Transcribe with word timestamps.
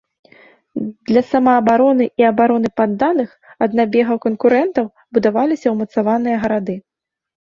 Для 1.09 1.21
самаабароны 1.33 2.07
і 2.21 2.25
абароны 2.29 2.71
падданых 2.81 3.29
ад 3.65 3.71
набегаў 3.81 4.17
канкурэнтаў 4.25 4.85
будаваліся 5.19 5.67
умацаваныя 5.75 6.41
гарады. 6.47 6.75